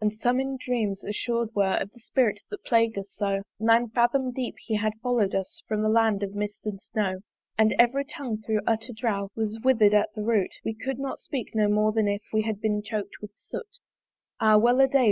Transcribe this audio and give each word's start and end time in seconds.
And 0.00 0.14
some 0.14 0.40
in 0.40 0.56
dreams 0.56 1.04
assured 1.04 1.50
were 1.54 1.74
Of 1.76 1.90
the 1.92 2.00
Spirit 2.00 2.40
that 2.48 2.64
plagued 2.64 2.96
us 2.96 3.08
so: 3.12 3.42
Nine 3.60 3.90
fathom 3.90 4.32
deep 4.32 4.54
he 4.64 4.76
had 4.76 4.94
follow'd 5.02 5.34
us 5.34 5.60
From 5.68 5.82
the 5.82 5.90
Land 5.90 6.22
of 6.22 6.34
Mist 6.34 6.64
and 6.64 6.80
Snow. 6.82 7.20
And 7.58 7.74
every 7.78 8.06
tongue 8.06 8.38
thro' 8.40 8.60
utter 8.66 8.94
drouth 8.94 9.28
Was 9.36 9.60
wither'd 9.62 9.92
at 9.92 10.08
the 10.14 10.22
root; 10.22 10.54
We 10.64 10.72
could 10.72 10.98
not 10.98 11.20
speak 11.20 11.54
no 11.54 11.68
more 11.68 11.92
than 11.92 12.08
if 12.08 12.22
We 12.32 12.40
had 12.44 12.62
been 12.62 12.82
choked 12.82 13.16
with 13.20 13.32
soot. 13.36 13.76
Ah 14.40 14.56
wel 14.56 14.80
a 14.80 14.88
day! 14.88 15.06